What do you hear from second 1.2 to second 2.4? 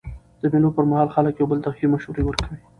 یو بل ته ښه مشورې